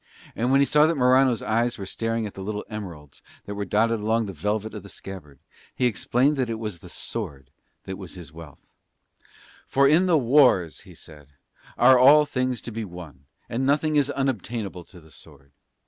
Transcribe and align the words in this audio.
And 0.35 0.49
when 0.49 0.61
he 0.61 0.65
saw 0.65 0.87
that 0.87 0.95
Morano's 0.97 1.43
eyes 1.43 1.77
were 1.77 1.85
staring 1.85 2.25
at 2.25 2.33
the 2.33 2.41
little 2.41 2.65
emeralds 2.71 3.21
that 3.45 3.53
were 3.53 3.65
dotted 3.65 3.99
along 3.99 4.25
the 4.25 4.33
velvet 4.33 4.73
of 4.73 4.81
the 4.81 4.89
scabbard 4.89 5.37
he 5.75 5.85
explained 5.85 6.37
that 6.37 6.49
it 6.49 6.57
was 6.57 6.79
the 6.79 6.89
sword 6.89 7.51
that 7.83 7.99
was 7.99 8.15
his 8.15 8.33
wealth: 8.33 8.73
"For 9.67 9.87
in 9.87 10.07
the 10.07 10.17
wars," 10.17 10.79
he 10.89 10.95
said, 10.95 11.33
"are 11.77 11.99
all 11.99 12.25
things 12.25 12.61
to 12.61 12.71
be 12.71 12.83
won, 12.83 13.25
and 13.47 13.63
nothing 13.63 13.95
is 13.95 14.09
unobtainable 14.09 14.85
to 14.85 14.99
the 14.99 15.11
sword. 15.11 15.51